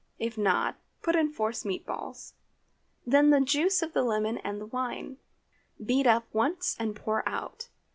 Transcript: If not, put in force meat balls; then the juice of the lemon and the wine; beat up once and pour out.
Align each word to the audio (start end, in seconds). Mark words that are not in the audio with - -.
If 0.17 0.35
not, 0.35 0.77
put 1.03 1.15
in 1.15 1.29
force 1.31 1.63
meat 1.63 1.85
balls; 1.85 2.33
then 3.05 3.29
the 3.29 3.39
juice 3.39 3.83
of 3.83 3.93
the 3.93 4.01
lemon 4.01 4.39
and 4.39 4.59
the 4.59 4.65
wine; 4.65 5.17
beat 5.85 6.07
up 6.07 6.25
once 6.33 6.75
and 6.79 6.95
pour 6.95 7.21
out. 7.29 7.69